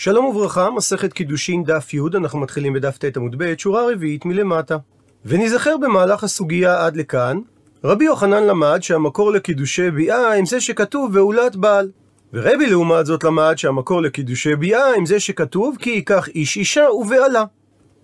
[0.00, 4.76] שלום וברכה, מסכת קידושין דף י', אנחנו מתחילים בדף ט עמוד ב', שורה רביעית מלמטה.
[5.24, 7.38] ונזכר במהלך הסוגיה עד לכאן,
[7.84, 11.90] רבי יוחנן למד שהמקור לקידושי ביאה עם זה שכתוב בעולת בעל.
[12.32, 17.44] ורבי לעומת זאת למד שהמקור לקידושי ביאה עם זה שכתוב כי ייקח איש אישה ובעלה.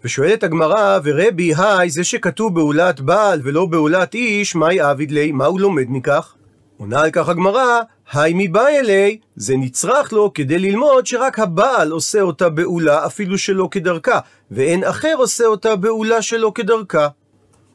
[0.05, 5.33] ושואלת הגמרא, ורבי, היי, זה שכתוב בעולת בעל ולא בעולת איש, מהי עביד לי?
[5.33, 6.35] מה הוא לומד מכך?
[6.77, 7.81] עונה על כך הגמרא,
[8.13, 13.69] היי מבא אלי, זה נצרך לו כדי ללמוד שרק הבעל עושה אותה בעולה אפילו שלא
[13.71, 14.19] כדרכה,
[14.51, 17.09] ואין אחר עושה אותה בעולה שלא כדרכה.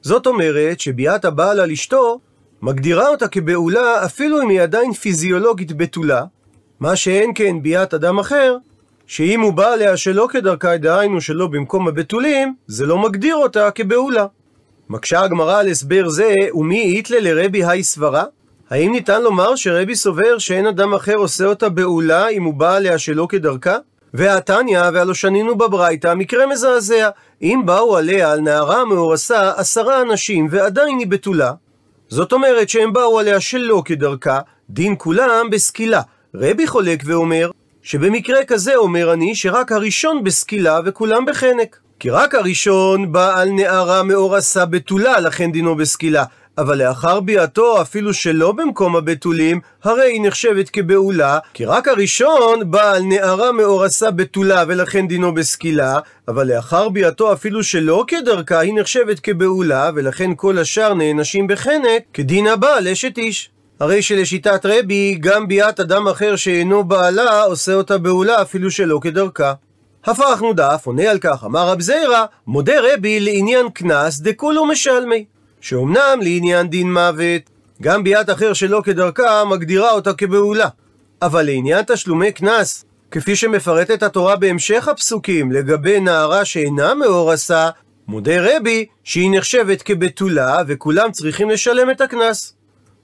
[0.02, 2.20] זאת אומרת שביאת הבעל על אשתו
[2.62, 6.24] מגדירה אותה כבעולה אפילו אם היא עדיין פיזיולוגית בתולה,
[6.80, 8.58] מה שאין כן ביאת אדם אחר,
[9.08, 14.26] שאם הוא בא עליה שלא כדרכה, דהיינו שלא במקום הבתולים, זה לא מגדיר אותה כבעולה.
[14.90, 18.24] מקשה הגמרא על הסבר זה, ומי איתלה לרבי היי סברה?
[18.70, 22.98] האם ניתן לומר שרבי סובר שאין אדם אחר עושה אותה בעולה אם הוא בא עליה
[22.98, 23.78] שלא כדרכה?
[24.14, 27.10] והתניא, והלא שנינו בברייתא, מקרה מזעזע.
[27.42, 31.52] אם באו עליה על נערה מאורסה עשרה אנשים ועדיין היא בתולה,
[32.10, 34.40] זאת אומרת שהם באו עליה שלא כדרכה,
[34.70, 36.02] דין כולם בסקילה.
[36.36, 41.80] רבי חולק ואומר, שבמקרה כזה אומר אני שרק הראשון בסקילה וכולם בחנק.
[42.00, 46.24] כי רק הראשון בא על נערה מאורסה בתולה, לכן דינו בסקילה.
[46.60, 52.92] אבל לאחר ביאתו, אפילו שלא במקום הבתולים, הרי היא נחשבת כבעולה, כי רק הראשון בא
[52.92, 59.20] על נערה מאורסה בתולה ולכן דינו בסקילה, אבל לאחר ביאתו, אפילו שלא כדרכה, היא נחשבת
[59.20, 63.50] כבעולה, ולכן כל השאר נענשים בחנק, כדין הבעל אשת איש.
[63.80, 69.54] הרי שלשיטת רבי, גם ביאת אדם אחר שאינו בעלה, עושה אותה בעולה אפילו שלא כדרכה.
[70.06, 75.26] הפכנו דף, עונה על כך, אמר רב זיירא, מודה רבי לעניין קנס דכולו משלמי.
[75.62, 77.42] שאומנם לעניין דין מוות,
[77.82, 80.68] גם ביאת אחר שלא כדרכה מגדירה אותה כבעולה.
[81.22, 87.70] אבל לעניין תשלומי קנס, כפי שמפרטת התורה בהמשך הפסוקים לגבי נערה שאינה מאורסה,
[88.08, 92.54] מודה רבי שהיא נחשבת כבתולה וכולם צריכים לשלם את הקנס.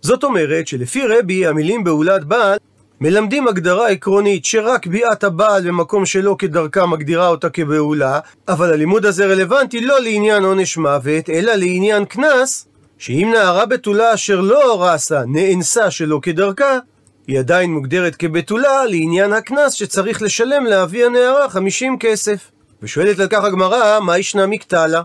[0.01, 2.57] זאת אומרת שלפי רבי המילים בעולת בעל
[3.01, 9.25] מלמדים הגדרה עקרונית שרק ביאת הבעל במקום שלא כדרכה מגדירה אותה כבעולה, אבל הלימוד הזה
[9.25, 12.67] רלוונטי לא לעניין עונש מוות, אלא לעניין קנס,
[12.97, 16.79] שאם נערה בתולה אשר לא אורסה נאנסה שלא כדרכה,
[17.27, 22.51] היא עדיין מוגדרת כבתולה לעניין הקנס שצריך לשלם לאבי הנערה 50 כסף.
[22.81, 25.01] ושואלת על כך הגמרא, מה ישנה מקטלה?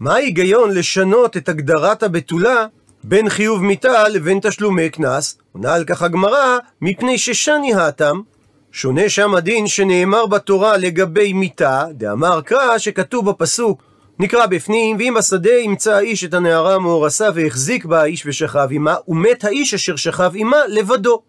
[0.00, 2.66] מה ההיגיון לשנות את הגדרת הבתולה
[3.06, 8.20] בין חיוב מיתה לבין תשלומי קנס, עונה על כך הגמרא, מפני ששני האטם,
[8.72, 13.82] שונה שם הדין שנאמר בתורה לגבי מיתה, דאמר קרא שכתוב בפסוק,
[14.18, 19.44] נקרא בפנים, ואם בשדה ימצא האיש את הנערה המאורסה והחזיק בה האיש ושכב עמה, ומת
[19.44, 21.22] האיש אשר שכב עמה לבדו.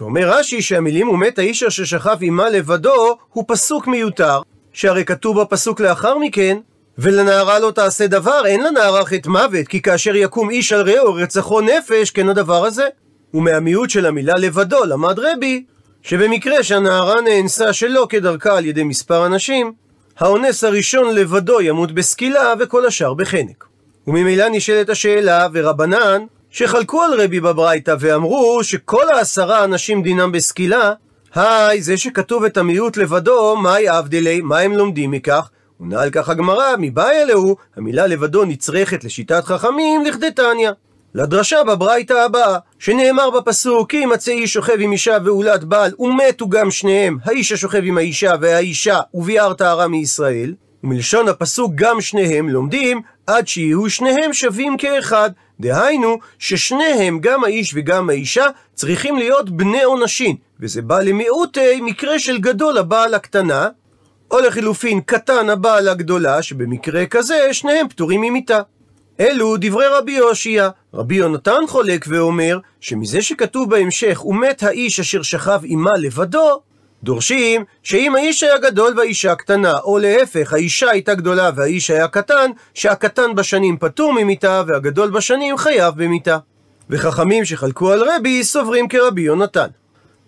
[0.00, 4.40] ואומר רש"י שהמילים ומת האיש אשר שכב עמה לבדו הוא פסוק מיותר,
[4.72, 6.58] שהרי כתוב בפסוק לאחר מכן,
[6.98, 11.60] ולנערה לא תעשה דבר, אין לנערה חטא מוות, כי כאשר יקום איש על רעהו רצחו
[11.60, 12.88] נפש, כן הדבר הזה.
[13.34, 15.64] ומהמיעוט של המילה לבדו למד רבי,
[16.02, 19.72] שבמקרה שהנערה נאנסה שלא כדרכה על ידי מספר אנשים,
[20.18, 23.64] האונס הראשון לבדו ימות בסקילה וכל השאר בחנק.
[24.06, 30.92] וממילא נשאלת השאלה, ורבנן, שחלקו על רבי בברייתא ואמרו שכל העשרה אנשים דינם בסקילה,
[31.34, 35.50] היי, זה שכתוב את המיעוט לבדו, מהי אבדלי, מה הם לומדים מכך?
[35.80, 40.70] עונה על כך הגמרא, מבעיה להו, המילה לבדו נצרכת לשיטת חכמים לכדי תניא.
[41.14, 46.70] לדרשה בברייתא הבאה, שנאמר בפסוק, כי ימצא איש שוכב עם אישה ועולת בעל, ומתו גם
[46.70, 50.54] שניהם, האיש השוכב עם האישה והאישה, וביער טהרה מישראל,
[50.84, 55.30] ומלשון הפסוק גם שניהם לומדים, עד שיהיו שניהם שווים כאחד.
[55.60, 62.38] דהיינו, ששניהם, גם האיש וגם האישה, צריכים להיות בני עונשין, וזה בא למיעוטי מקרה של
[62.38, 63.68] גדול הבעל הקטנה,
[64.30, 68.60] או לחילופין קטן הבעל הגדולה, שבמקרה כזה שניהם פטורים ממיתה.
[69.20, 70.68] אלו דברי רבי יושיע.
[70.94, 76.60] רבי יונתן חולק ואומר, שמזה שכתוב בהמשך, ומת האיש אשר שכב עמה לבדו,
[77.02, 82.50] דורשים שאם האיש היה גדול והאישה קטנה, או להפך, האישה הייתה גדולה והאיש היה קטן,
[82.74, 86.38] שהקטן בשנים פטור ממיתה והגדול בשנים חייב במיתה.
[86.90, 89.68] וחכמים שחלקו על רבי סוברים כרבי יונתן.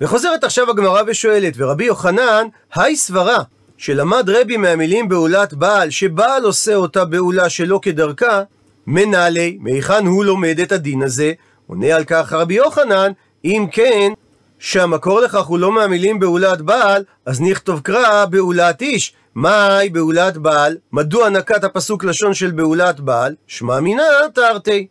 [0.01, 3.39] וחוזרת עכשיו הגמרא ושואלת, ורבי יוחנן, היי סברה,
[3.83, 8.43] שלמד רבי מהמילים בעולת בעל, שבעל עושה אותה בעולה שלא כדרכה,
[8.87, 11.33] מנהלי, מהיכן הוא לומד את הדין הזה?
[11.67, 13.13] עונה על כך רבי יוחנן,
[13.45, 14.13] אם כן,
[14.59, 19.15] שהמקור לכך הוא לא מהמילים בעולת בעל, אז נכתוב קרא בעולת איש.
[19.35, 20.77] מהי בעולת בעל?
[20.93, 23.35] מדוע נקט הפסוק לשון של בעולת בעל?
[23.47, 24.03] שמע מינא
[24.35, 24.87] תרתי.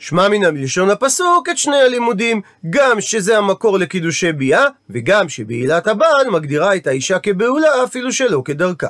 [0.00, 6.30] שמע מן מלשון הפסוק את שני הלימודים, גם שזה המקור לקידושי ביאה, וגם שבעילת הבעל
[6.30, 8.86] מגדירה את האישה כבעולה אפילו שלא כדרכה.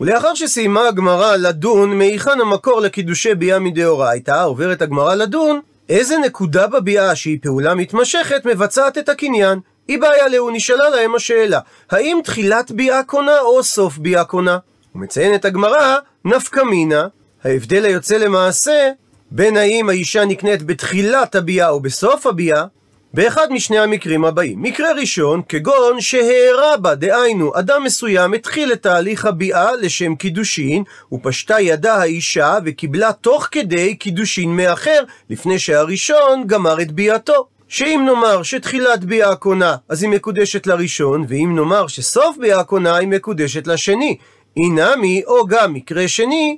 [0.00, 7.14] ולאחר שסיימה הגמרא לדון מהיכן המקור לקידושי ביאה מדאורייתא, עוברת הגמרא לדון איזה נקודה בביאה
[7.16, 9.58] שהיא פעולה מתמשכת מבצעת את הקניין.
[9.88, 11.60] היא בעיה לאו, נשאלה להם השאלה,
[11.90, 14.58] האם תחילת ביאה קונה או סוף ביאה קונה?
[14.94, 17.06] ומציינת הגמרא, נפקא מינה,
[17.44, 18.90] ההבדל היוצא למעשה
[19.34, 22.64] בין האם האישה נקנית בתחילת הביאה או בסוף הביאה,
[23.14, 24.62] באחד משני המקרים הבאים.
[24.62, 30.82] מקרה ראשון, כגון שהערה בה, דהיינו, אדם מסוים התחיל את תהליך הביאה לשם קידושין,
[31.12, 37.46] ופשטה ידה האישה וקיבלה תוך כדי קידושין מאחר, לפני שהראשון גמר את ביאתו.
[37.68, 43.08] שאם נאמר שתחילת ביאה קונה, אז היא מקודשת לראשון, ואם נאמר שסוף ביאה קונה, היא
[43.08, 44.16] מקודשת לשני.
[44.56, 46.56] אינמי, או גם מקרה שני,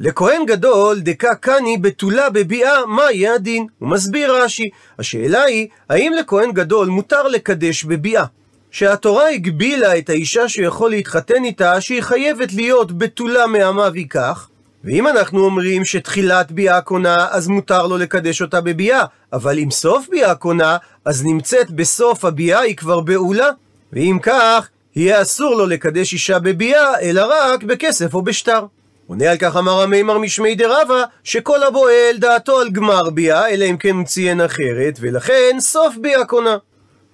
[0.00, 3.66] לכהן גדול דקה קני בתולה בביאה, מה יהיה הדין?
[3.78, 4.70] הוא מסביר רש"י.
[4.98, 8.24] השאלה היא, האם לכהן גדול מותר לקדש בביאה?
[8.70, 14.48] שהתורה הגבילה את האישה שהוא יכול להתחתן איתה, שהיא חייבת להיות בתולה מעמה ויכך,
[14.84, 20.08] ואם אנחנו אומרים שתחילת ביאה קונה, אז מותר לו לקדש אותה בביאה, אבל אם סוף
[20.10, 23.48] ביאה קונה, אז נמצאת בסוף הביאה היא כבר בעולה,
[23.92, 28.66] ואם כך, יהיה אסור לו לקדש אישה בביאה, אלא רק בכסף או בשטר.
[29.06, 33.76] עונה על כך אמר המימר משמי דרבה, שכל הבועל דעתו על גמר ביאה, אלא אם
[33.76, 36.56] כן ציין אחרת, ולכן סוף ביאה קונה.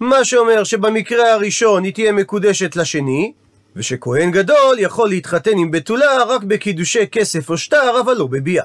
[0.00, 3.32] מה שאומר שבמקרה הראשון היא תהיה מקודשת לשני,
[3.76, 8.64] ושכהן גדול יכול להתחתן עם בתולה רק בקידושי כסף או שטר, אבל לא בביאה.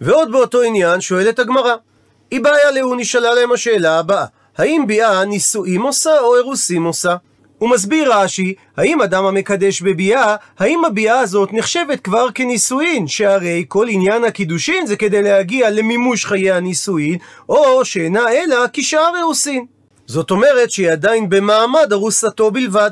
[0.00, 1.74] ועוד באותו עניין שואלת הגמרא,
[2.30, 4.24] היא בעיה לאו נשאלה להם השאלה הבאה,
[4.58, 7.16] האם ביאה נישואים עושה או אירוסים עושה?
[7.58, 13.86] הוא מסביר רש"י, האם אדם המקדש בביאה, האם הביאה הזאת נחשבת כבר כנישואין, שהרי כל
[13.88, 17.18] עניין הקידושין זה כדי להגיע למימוש חיי הנישואין,
[17.48, 19.66] או שאינה אלא כשאר אירוסין.
[20.06, 22.90] זאת אומרת שהיא עדיין במעמד ארוסתו בלבד.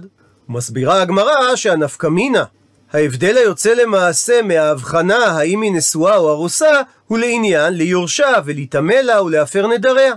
[0.48, 2.44] מסבירה הגמרא שהנפקמינה,
[2.92, 9.66] ההבדל היוצא למעשה מההבחנה האם היא נשואה או ארוסה, הוא לעניין ליורשה ולהיטמא לה ולהפר
[9.66, 10.14] נדריה.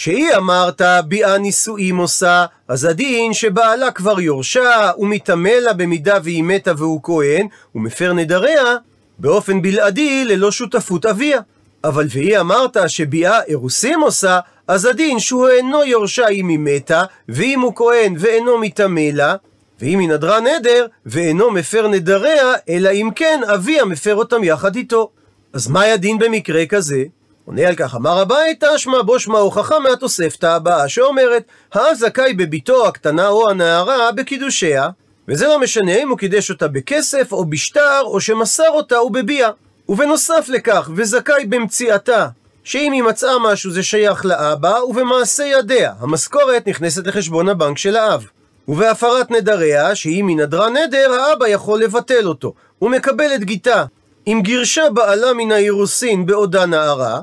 [0.00, 6.72] שהיא אמרת ביאה נישואים עושה, אז הדין שבעלה כבר יורשה, ומטמא לה במידה והיא מתה
[6.76, 8.76] והוא כהן, ומפר נדריה,
[9.18, 11.40] באופן בלעדי ללא שותפות אביה.
[11.84, 17.60] אבל והיא אמרת שביאה אירוסים עושה, אז הדין שהוא אינו יורשה אם היא מתה, ואם
[17.60, 19.34] הוא כהן ואינו מטמא לה,
[19.80, 25.10] ואם היא נדרה נדר, ואינו מפר נדריה, אלא אם כן אביה מפר אותם יחד איתו.
[25.52, 27.04] אז מה הדין במקרה כזה?
[27.44, 31.42] עונה על כך, אמר הבית, תשמע בו שמע הוכחה מהתוספתא הבאה, שאומרת,
[31.72, 34.88] האב זכאי בביתו הקטנה או הנערה בקידושיה,
[35.28, 39.50] וזה לא משנה אם הוא קידש אותה בכסף או בשטר, או שמסר אותה ובביאה.
[39.88, 42.28] ובנוסף לכך, וזכאי במציאתה,
[42.64, 48.24] שאם היא מצאה משהו זה שייך לאבא, ובמעשה ידיה, המשכורת נכנסת לחשבון הבנק של האב.
[48.68, 52.54] ובהפרת נדריה, שאם היא נדרה נדר, האבא יכול לבטל אותו.
[52.78, 53.84] הוא מקבל את גיתה.
[54.26, 57.20] אם גירשה בעלה מן האירוסין בעודה נערה,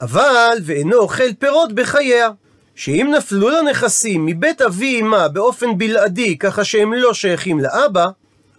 [0.00, 2.30] אבל ואינו אוכל פירות בחייה.
[2.74, 8.06] שאם נפלו לה נכסים מבית אבי אמה באופן בלעדי, ככה שהם לא שייכים לאבא,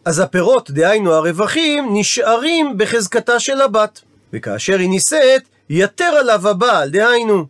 [0.06, 4.02] אז הפירות, דהיינו הרווחים, נשארים בחזקתה של הבת.
[4.34, 7.46] וכאשר היא נישאת, יתר עליו הבעל, דהיינו,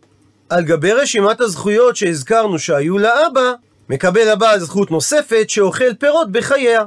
[0.48, 3.52] על גבי רשימת הזכויות שהזכרנו שהיו לאבא,
[3.88, 6.84] מקבל הבעל זכות נוספת שאוכל פירות בחייה.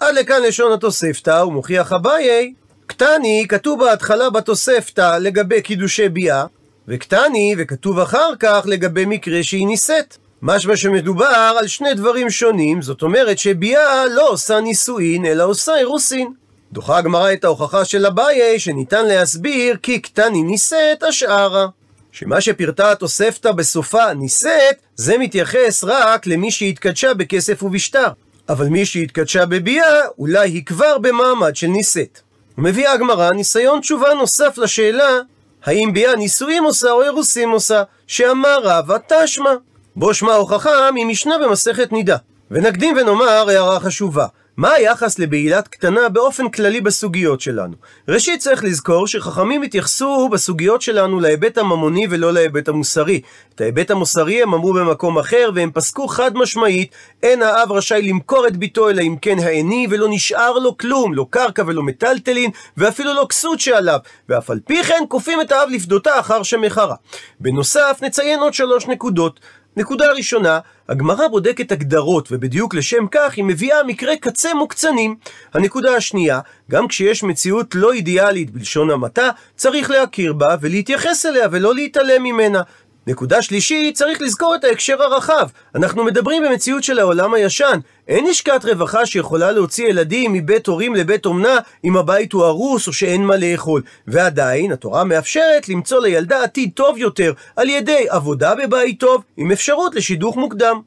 [0.00, 2.52] עד לכאן לשון התוספתא, ומוכיח אביי
[2.86, 6.44] קטני כתוב בהתחלה בתוספתא לגבי קידושי ביאה,
[6.88, 10.16] וקטני וכתוב אחר כך לגבי מקרה שהיא נישאת.
[10.42, 16.32] משמע שמדובר על שני דברים שונים, זאת אומרת שביאה לא עושה נישואין, אלא עושה אירוסין.
[16.72, 21.66] דוחה הגמרא את ההוכחה של אביי, שניתן להסביר כי קטני נישאת השערה.
[22.12, 28.08] שמה שפירטה התוספתא בסופה נישאת, זה מתייחס רק למי שהתקדשה בכסף ובשטר.
[28.48, 32.20] אבל מי שהתקדשה בביאה, אולי היא כבר במעמד של נישאת.
[32.58, 35.20] מביאה הגמרא ניסיון תשובה נוסף לשאלה
[35.64, 39.54] האם ביאה נישואים עושה או אירוסים עושה, שאמר רבא תשמע.
[39.96, 42.16] בו שמע הוכחה ממשנה במסכת נידה.
[42.50, 44.26] ונקדים ונאמר הערה חשובה.
[44.56, 47.74] מה היחס לבעילת קטנה באופן כללי בסוגיות שלנו?
[48.08, 53.20] ראשית צריך לזכור שחכמים התייחסו בסוגיות שלנו להיבט הממוני ולא להיבט המוסרי.
[53.54, 58.46] את ההיבט המוסרי הם אמרו במקום אחר והם פסקו חד משמעית אין האב רשאי למכור
[58.46, 63.14] את ביתו אלא אם כן העני ולא נשאר לו כלום, לא קרקע ולא מטלטלין ואפילו
[63.14, 63.98] לא כסות שעליו
[64.28, 66.94] ואף על פי כן כופים את האב לפדותה אחר שמכרה.
[67.40, 69.40] בנוסף נציין עוד שלוש נקודות
[69.76, 75.16] נקודה ראשונה, הגמרא בודקת הגדרות, ובדיוק לשם כך היא מביאה מקרה קצה מוקצנים.
[75.54, 76.40] הנקודה השנייה,
[76.70, 82.62] גם כשיש מציאות לא אידיאלית בלשון המעטה, צריך להכיר בה ולהתייחס אליה ולא להתעלם ממנה.
[83.06, 85.48] נקודה שלישית, צריך לזכור את ההקשר הרחב.
[85.74, 87.78] אנחנו מדברים במציאות של העולם הישן.
[88.08, 92.92] אין לשכת רווחה שיכולה להוציא ילדים מבית הורים לבית אומנה אם הבית הוא הרוס או
[92.92, 93.82] שאין מה לאכול.
[94.06, 99.94] ועדיין, התורה מאפשרת למצוא לילדה עתיד טוב יותר על ידי עבודה בבית טוב עם אפשרות
[99.94, 100.80] לשידוך מוקדם.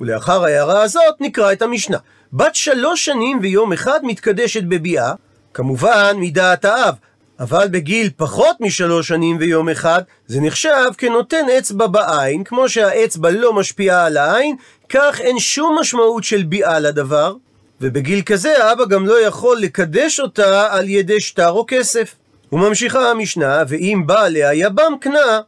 [0.00, 1.98] ולאחר ההערה הזאת נקרא את המשנה.
[2.32, 5.12] בת שלוש שנים ויום אחד מתקדשת בביאה,
[5.54, 6.94] כמובן מדעת האב,
[7.40, 13.52] אבל בגיל פחות משלוש שנים ויום אחד, זה נחשב כנותן אצבע בעין, כמו שהאצבע לא
[13.52, 14.56] משפיעה על העין,
[14.88, 17.34] כך אין שום משמעות של ביאה לדבר,
[17.80, 22.14] ובגיל כזה האבא גם לא יכול לקדש אותה על ידי שטר או כסף.
[22.52, 25.40] וממשיכה המשנה, ואם בא עליה יבם קנה,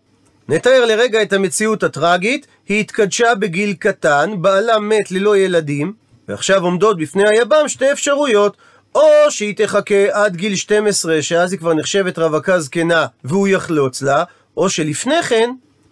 [0.48, 5.92] נתאר לרגע את המציאות הטראגית, היא התקדשה בגיל קטן, בעלה מת ללא ילדים,
[6.28, 8.56] ועכשיו עומדות בפני היבם שתי אפשרויות,
[8.96, 14.24] או שהיא תחכה עד גיל 12, שאז היא כבר נחשבת רווקה זקנה, והוא יחלוץ לה,
[14.56, 15.50] או שלפני כן,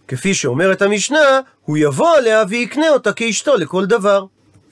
[0.09, 4.25] כפי שאומרת המשנה, הוא יבוא עליה ויקנה אותה כאשתו לכל דבר.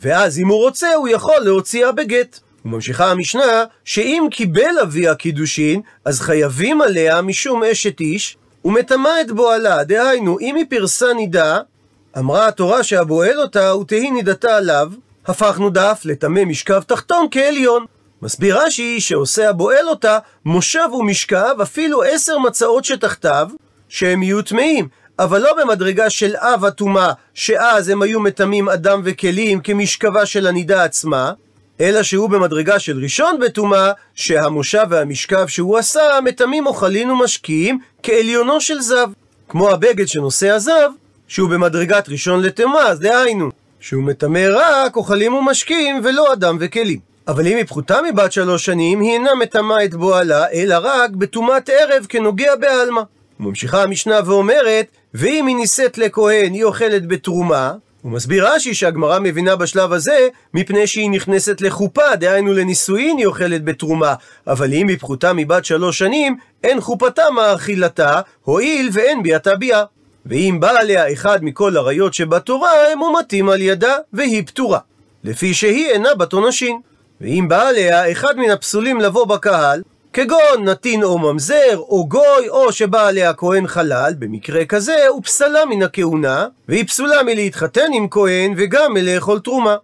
[0.03, 2.41] ואז אם הוא רוצה, הוא יכול להוציאה בגט.
[2.65, 9.85] וממשיכה המשנה, שאם קיבל אביה קידושין, אז חייבים עליה משום אשת איש, ומטמא את בועלה,
[9.85, 11.59] דהיינו, אם היא פרסה נידה,
[12.19, 14.91] אמרה התורה שהבועל אותה, ותהי נידתה עליו,
[15.27, 17.87] הפכנו דף לטמא משכב תחתון כעליון.
[18.23, 23.49] מסביר רש"י שעושה הבועל אותה מושב ומשכב אפילו עשר מצעות שתחתיו
[23.88, 24.88] שהם יהיו טמאים
[25.19, 30.85] אבל לא במדרגה של אב הטומאה שאז הם היו מטמאים אדם וכלים כמשכבה של הנידה
[30.85, 31.33] עצמה
[31.81, 38.81] אלא שהוא במדרגה של ראשון בטומאה שהמושב והמשכב שהוא עשה מטמאים אוכלים ומשקיעים כעליונו של
[38.81, 39.09] זב.
[39.49, 40.91] כמו הבגד שנושא הזב
[41.29, 43.50] שהוא במדרגת ראשון לטומאה אז דהיינו
[43.81, 49.00] שהוא מטמא רק אוכלים ומשקיעים ולא אדם וכלים אבל אם היא פחותה מבת שלוש שנים,
[49.00, 53.02] היא אינה מטמאה את בועלה, אלא רק בטומאת ערב כנוגע בעלמא.
[53.41, 59.57] ממשיכה המשנה ואומרת, ואם היא נישאת לכהן, היא אוכלת בתרומה, הוא מסביר רש"י שהגמרא מבינה
[59.57, 64.14] בשלב הזה, מפני שהיא נכנסת לחופה, דהיינו לנישואין היא אוכלת בתרומה.
[64.47, 69.85] אבל אם היא פחותה מבת שלוש שנים, אין חופתה מאכילתה, הואיל ואין ביאתה ביאה.
[70.26, 74.79] ואם בא עליה אחד מכל עריות שבתורה, הם מומתים על ידה, והיא פטורה.
[75.25, 76.81] לפי שהיא אינה בת עונשין.
[77.23, 82.73] ואם בא עליה אחד מן הפסולים לבוא בקהל, כגון נתין או ממזר, או גוי, או
[82.73, 88.55] שבא עליה כהן חלל, במקרה כזה הוא פסלה מן הכהונה, והיא פסולה מלהתחתן עם כהן
[88.57, 89.76] וגם מלאכול תרומה.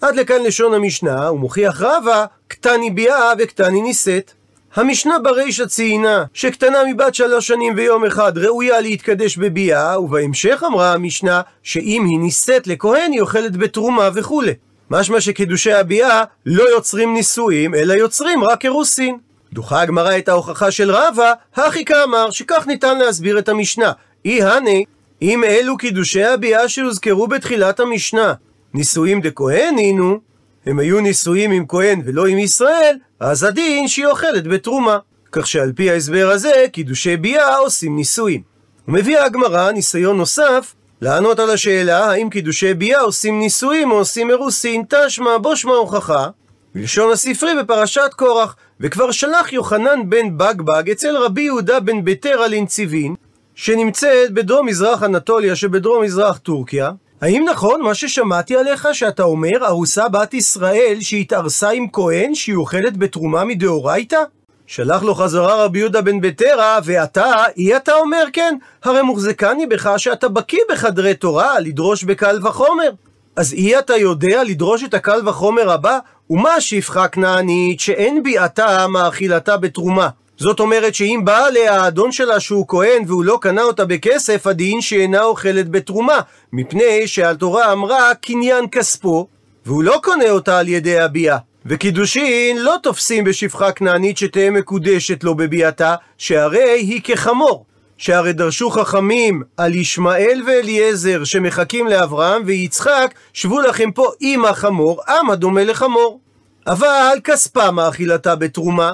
[0.00, 4.32] עד לכאן לשון המשנה, ומוכיח רבה, קטני ביאה וקטני נישאת.
[4.74, 11.40] המשנה ברישא ציינה שקטנה מבת שלוש שנים ויום אחד ראויה להתקדש בביאה, ובהמשך אמרה המשנה
[11.62, 14.54] שאם היא נישאת לכהן היא אוכלת בתרומה וכולי.
[14.90, 19.18] משמע שקידושי הביאה לא יוצרים נישואים, אלא יוצרים רק אירוסין.
[19.52, 23.92] דוחה הגמרא את ההוכחה של רבא, הכי כאמר, שכך ניתן להסביר את המשנה.
[24.24, 24.84] אי הני,
[25.22, 28.34] אם אלו קידושי הביאה שהוזכרו בתחילת המשנה,
[28.74, 30.18] נישואים דכהן הינו,
[30.66, 34.98] הם היו נישואים עם כהן ולא עם ישראל, אז הדין שהיא אוכלת בתרומה.
[35.32, 38.42] כך שעל פי ההסבר הזה, קידושי ביאה עושים נישואים.
[38.88, 44.82] ומביאה הגמרא ניסיון נוסף לענות על השאלה האם קידושי ביאה עושים נישואים או עושים אירוסין,
[44.88, 46.28] תשמע בו שמע הוכחה,
[46.74, 52.52] בלשון הספרי בפרשת קורח, וכבר שלח יוחנן בן בגבג אצל רבי יהודה בן ביתר על
[52.52, 53.14] אינציבין,
[53.54, 56.90] שנמצאת בדרום מזרח אנטוליה שבדרום מזרח טורקיה,
[57.20, 62.96] האם נכון מה ששמעתי עליך שאתה אומר ארוסה בת ישראל שהתארסה עם כהן שהיא אוכלת
[62.96, 64.22] בתרומה מדאורייתא?
[64.72, 68.56] שלח לו חזרה רבי יהודה בן בטרה, ואתה, אי אתה אומר כן?
[68.84, 72.90] הרי מוחזקני בך שאתה בקיא בחדרי תורה, לדרוש בקל וחומר.
[73.36, 75.98] אז אי אתה יודע לדרוש את הקל וחומר הבא?
[76.30, 80.08] ומה השפחה כנענית שאין ביאתה מאכילתה בתרומה?
[80.36, 84.80] זאת אומרת שאם בא עליה האדון שלה שהוא כהן והוא לא קנה אותה בכסף, הדין
[84.80, 86.18] שאינה אוכלת בתרומה,
[86.52, 89.26] מפני שהתורה אמרה קניין כספו,
[89.66, 91.49] והוא לא קונה אותה על ידי הביאה.
[91.66, 97.64] וקידושין לא תופסים בשפחה כנענית שתהא מקודשת לו בביאתה, שהרי היא כחמור.
[97.98, 105.30] שהרי דרשו חכמים על ישמעאל ואליעזר שמחכים לאברהם ויצחק, שבו לכם פה עם החמור, עם
[105.30, 106.20] הדומה לחמור.
[106.66, 108.92] אבל כספה מאכילתה בתרומה,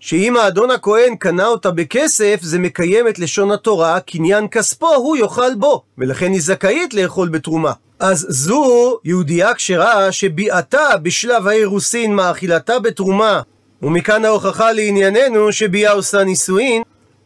[0.00, 5.54] שאם האדון הכהן קנה אותה בכסף, זה מקיים את לשון התורה, קניין כספו הוא יאכל
[5.54, 7.72] בו, ולכן היא זכאית לאכול בתרומה.
[8.00, 13.40] אז זו יהודייה כשרה שביאתה בשלב האירוסין מאכילתה בתרומה,
[13.82, 16.82] ומכאן ההוכחה לענייננו שביאה עושה נישואין,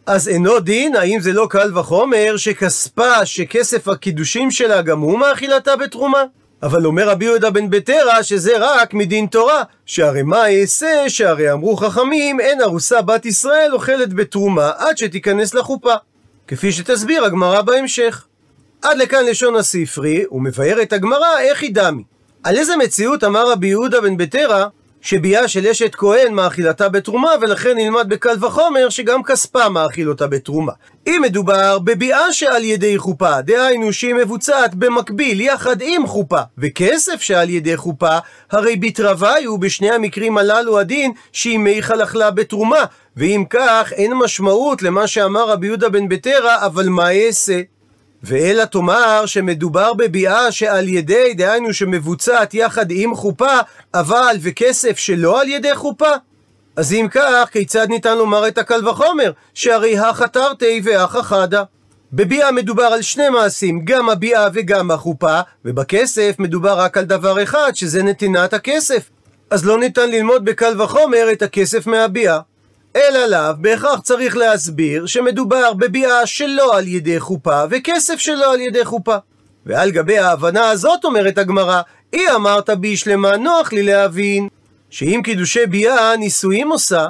[0.07, 5.76] אז אינו דין, האם זה לא קל וחומר שכספה, שכסף הקידושים שלה גם הוא מאכילתה
[5.76, 6.25] בתרומה?
[6.62, 11.76] אבל אומר רבי יהודה בן בטרה שזה רק מדין תורה, שהרי מה אעשה שהרי אמרו
[11.76, 15.95] חכמים אין ארוסה בת ישראל אוכלת בתרומה עד שתיכנס לחופה.
[16.49, 18.26] כפי שתסביר הגמרא בהמשך.
[18.83, 22.03] עד לכאן לשון הספרי, ומבאר את הגמרא איך היא דמי.
[22.45, 24.67] על איזה מציאות אמר רבי יהודה בן בטרה
[25.01, 30.73] שביאה של אשת כהן מאכילתה בתרומה, ולכן נלמד בקל וחומר שגם כספה מאכיל אותה בתרומה.
[31.07, 37.51] אם מדובר בביאה שעל ידי חופה, דהיינו שהיא מבוצעת במקביל יחד עם חופה, וכסף שעל
[37.51, 38.19] ידי חופה,
[38.51, 42.85] הרי בתרווי הוא בשני המקרים הללו הדין שהיא מי חלחלה בתרומה,
[43.17, 47.61] ואם כך אין משמעות למה שאמר רבי יהודה בן בטרה, אבל מה אעשה?
[48.23, 53.59] ואלא תאמר שמדובר בביאה שעל ידי, דהיינו שמבוצעת יחד עם חופה,
[53.95, 56.11] אבל וכסף שלא על ידי חופה?
[56.76, 59.33] אז אם כך, כיצד ניתן לומר את הקל וחומר?
[59.55, 61.62] שהרי הכא תרתי והכא חדא.
[62.12, 67.71] בביאה מדובר על שני מעשים, גם הביאה וגם החופה, ובכסף מדובר רק על דבר אחד,
[67.75, 69.11] שזה נתינת הכסף.
[69.50, 72.41] אז לא ניתן ללמוד בקל וחומר את הכסף מהביאה.
[72.97, 78.85] אלא לאו, בהכרח צריך להסביר שמדובר בביאה שלא על ידי חופה, וכסף שלא על ידי
[78.85, 79.17] חופה.
[79.67, 81.81] ועל גבי ההבנה הזאת אומרת הגמרא,
[82.13, 84.49] אי אמרת בי שלמה נוח לי להבין,
[84.91, 87.07] שאם קידושי ביאה נישואים עושה,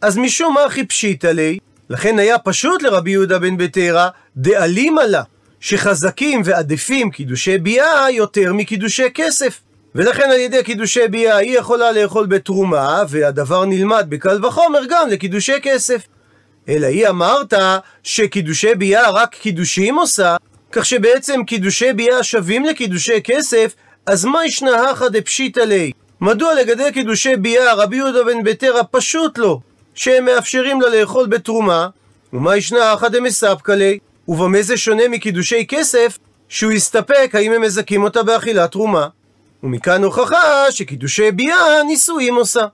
[0.00, 1.58] אז משום מה חיפשית לי,
[1.90, 5.22] לכן היה פשוט לרבי יהודה בן בתרא, דאלים עלה,
[5.60, 9.60] שחזקים ועדיפים קידושי ביאה יותר מקידושי כסף.
[9.94, 15.60] ולכן על ידי קידושי ביאה היא יכולה לאכול בתרומה, והדבר נלמד בקל וחומר גם לקידושי
[15.62, 16.02] כסף.
[16.68, 17.54] אלא היא אמרת
[18.02, 20.36] שקידושי ביאה רק קידושים עושה,
[20.72, 23.74] כך שבעצם קידושי ביאה שווים לקידושי כסף,
[24.06, 25.92] אז מה ישנה הכא דפשיטא ליה?
[26.20, 29.58] מדוע לגדל קידושי ביאה רבי יהודה בן ביתרא פשוט לא,
[29.94, 31.88] שהם מאפשרים לה לאכול בתרומה,
[32.32, 33.98] ומה ישנה הכא דמספקא ליה?
[34.28, 36.18] ובמה זה שונה מקידושי כסף,
[36.48, 39.08] שהוא יסתפק האם הם מזכים אותה באכילת תרומה?
[39.62, 42.66] ומכאן הוכחה שקידושי ביאה נישואים עושה.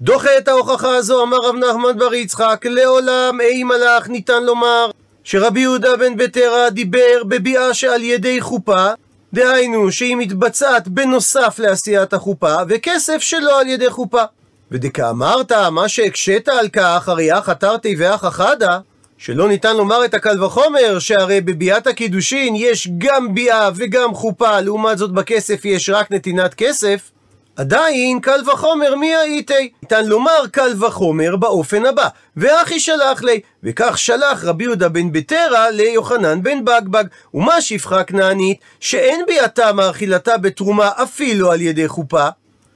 [0.00, 4.90] דוחה את ההוכחה הזו, אמר רב נחמן בר יצחק, לעולם אי מלאך ניתן לומר
[5.24, 8.86] שרבי יהודה בן בטרה דיבר בביאה שעל ידי חופה,
[9.32, 14.22] דהיינו שהיא מתבצעת בנוסף לעשיית החופה, וכסף שלא על ידי חופה.
[14.70, 18.78] ודכאמרת, מה שהקשית על כך, הרי אך תרתי ואח חדא,
[19.22, 24.98] שלא ניתן לומר את הקל וחומר, שהרי בביאת הקידושין יש גם ביאה וגם חופה, לעומת
[24.98, 27.10] זאת בכסף יש רק נתינת כסף,
[27.56, 29.70] עדיין קל וחומר מי הייתי?
[29.82, 35.70] ניתן לומר קל וחומר באופן הבא, ואחי שלח לי, וכך שלח רבי יהודה בן בטרה
[35.70, 37.04] ליוחנן בן בגבג,
[37.34, 42.28] ומה שפחה כנענית, שאין ביאתה מאכילתה בתרומה אפילו על ידי חופה,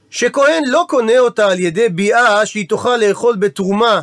[0.09, 4.01] שכהן לא קונה אותה על ידי ביאה שהיא תוכל לאכול בתרומה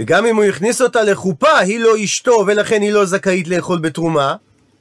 [0.00, 4.34] וגם אם הוא הכניס אותה לחופה, היא לא אשתו, ולכן היא לא זכאית לאכול בתרומה.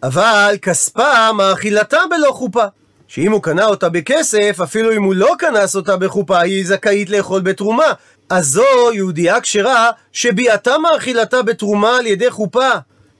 [0.03, 2.65] אבל כספה מאכילתה בלא חופה.
[3.07, 7.41] שאם הוא קנה אותה בכסף, אפילו אם הוא לא קנס אותה בחופה, היא זכאית לאכול
[7.41, 7.93] בתרומה.
[8.29, 12.69] אז זו יהודייה כשרה, שביאתה מאכילתה בתרומה על ידי חופה.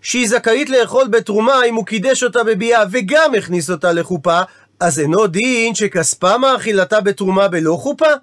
[0.02, 4.42] שהיא זכאית לאכול בתרומה אם הוא קידש אותה בביאה וגם הכניס אותה לחופה,
[4.80, 8.14] אז אינו דין שכספה מאכילתה בתרומה בלא חופה?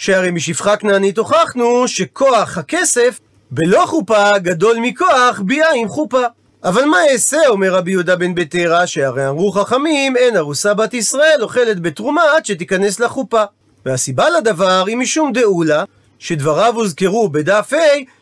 [0.00, 6.22] שהרי משפחה כנענית הוכחנו שכוח הכסף בלא חופה גדול מכוח ביאה עם חופה.
[6.64, 11.38] אבל מה אעשה, אומר רבי יהודה בן בטרה, שהרי אמרו חכמים, אין ארוסה בת ישראל
[11.42, 13.42] אוכלת בתרומה עד שתיכנס לחופה.
[13.86, 15.84] והסיבה לדבר היא משום דאולה,
[16.18, 17.76] שדבריו הוזכרו בדף ה',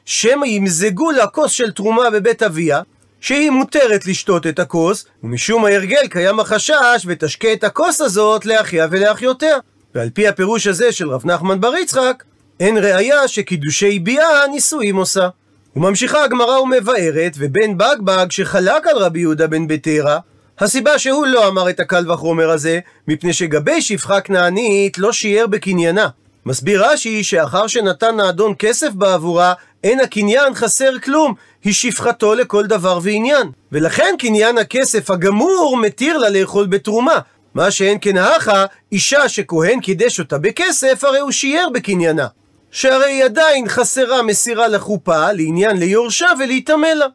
[0.04, 2.80] שמא ימזגו לה כוס של תרומה בבית אביה,
[3.20, 9.56] שהיא מותרת לשתות את הכוס, ומשום ההרגל קיים החשש, ותשקה את הכוס הזאת לאחיה ולאחיותיה.
[9.94, 12.24] ועל פי הפירוש הזה של רב נחמן בר יצחק,
[12.60, 15.28] אין ראיה שקידושי ביאה נישואים עושה.
[15.76, 20.18] וממשיכה הגמרא ומבארת, ובן בגבג שחלק על רבי יהודה בן בטרה,
[20.58, 26.08] הסיבה שהוא לא אמר את הקל וחומר הזה, מפני שגבי שפחה כנענית לא שיער בקניינה.
[26.46, 29.52] מסביר רש"י שאחר שנתן האדון כסף בעבורה,
[29.84, 33.50] אין הקניין חסר כלום, היא שפחתו לכל דבר ועניין.
[33.72, 37.18] ולכן קניין הכסף הגמור מתיר לה לאכול בתרומה,
[37.58, 42.26] מה שאין כן האחה, אישה שכהן קידש אותה בכסף, הרי הוא שיער בקניינה.
[42.70, 47.06] שהרי היא עדיין חסרה מסירה לחופה, לעניין ליורשה ולהיטמא לה.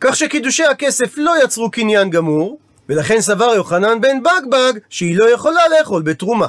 [0.00, 5.60] כך שקידושי הכסף לא יצרו קניין גמור, ולכן סבר יוחנן בן בגבג שהיא לא יכולה
[5.78, 6.46] לאכול בתרומה.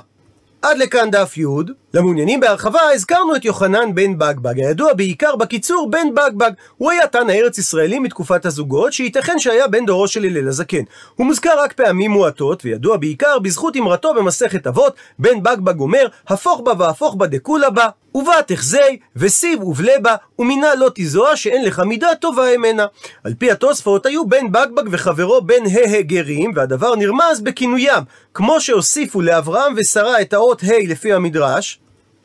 [0.61, 1.45] עד לכאן דף י',
[1.93, 6.51] למעוניינים בהרחבה, הזכרנו את יוחנן בן בגבג, הידוע בעיקר בקיצור בן בגבג.
[6.77, 10.81] הוא היה תנא ארץ ישראלי מתקופת הזוגות, שייתכן שהיה בן דורו של הלל הזקן.
[11.15, 16.61] הוא מוזכר רק פעמים מועטות, וידוע בעיקר בזכות אמרתו במסכת אבות, בן בגבג אומר, הפוך
[16.61, 17.87] בה והפוך בה דכולה בה.
[18.15, 22.85] ובה תחזי, וסיב ובלה בה, ומינה לא תזוהה שאין לך מידה טובה אמנה.
[23.23, 28.03] על פי התוספות היו בן בגבג וחברו בן ה' גרים, והדבר נרמז בכינוים.
[28.33, 31.79] כמו שהוסיפו לאברהם ושרה את האות ה' לפי המדרש,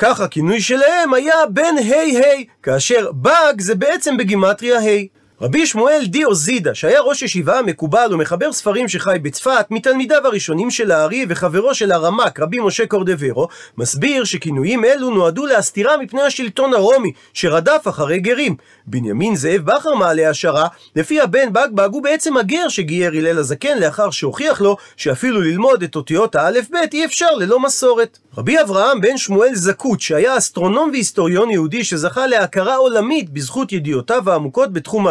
[0.04, 5.21] כך הכינוי שלהם היה בן ה' ה', כאשר בג זה בעצם בגימטריה ה'.
[5.42, 10.90] רבי שמואל דיו זידה, שהיה ראש ישיבה מקובל ומחבר ספרים שחי בצפת, מתלמידיו הראשונים של
[10.90, 17.12] הארי וחברו של הרמ"ק, רבי משה קורדברו, מסביר שכינויים אלו נועדו להסתירה מפני השלטון הרומי,
[17.34, 18.56] שרדף אחרי גרים.
[18.86, 24.10] בנימין זאב בכר מעלה השערה, לפי הבן בגבג הוא בעצם הגר שגייר הלל הזקן לאחר
[24.10, 28.18] שהוכיח לו שאפילו ללמוד את אותיות האלף-בית אי אפשר ללא מסורת.
[28.38, 34.72] רבי אברהם בן שמואל זקוט, שהיה אסטרונום והיסטוריון יהודי שזכה להכרה עולמית בזכות ידיעותיו העמוקות
[34.72, 35.08] בתחום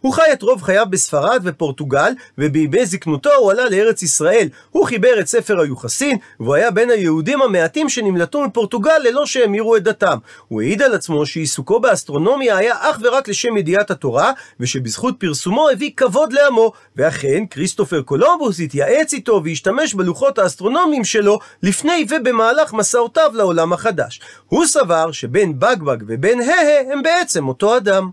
[0.00, 4.48] הוא חי את רוב חייו בספרד ופורטוגל, ובימי זקנותו הוא עלה לארץ ישראל.
[4.70, 9.82] הוא חיבר את ספר היוחסין, והוא היה בין היהודים המעטים שנמלטו מפורטוגל ללא שהמירו את
[9.82, 10.18] דתם.
[10.48, 15.90] הוא העיד על עצמו שעיסוקו באסטרונומיה היה אך ורק לשם ידיעת התורה, ושבזכות פרסומו הביא
[15.96, 16.72] כבוד לעמו.
[16.96, 24.20] ואכן, כריסטופר קולומבוס התייעץ איתו והשתמש בלוחות האסטרונומיים שלו לפני ובמהלך מסעותיו לעולם החדש.
[24.46, 28.10] הוא סבר שבן בג בג ובן הא הא הם בעצם אותו אדם.